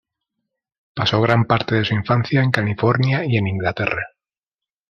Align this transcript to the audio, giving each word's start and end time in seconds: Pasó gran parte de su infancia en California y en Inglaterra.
Pasó 0.95 1.21
gran 1.21 1.45
parte 1.45 1.75
de 1.75 1.85
su 1.85 1.93
infancia 1.93 2.41
en 2.41 2.49
California 2.49 3.23
y 3.23 3.37
en 3.37 3.45
Inglaterra. 3.45 4.03